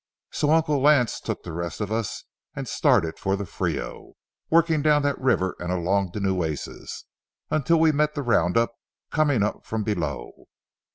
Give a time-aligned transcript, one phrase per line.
[0.31, 2.23] So Uncle Lance took the rest of us
[2.55, 4.13] and started for the Frio,
[4.49, 7.05] working down that river and along the Nueces,
[7.51, 8.71] until we met the round up
[9.11, 10.45] coming up from below.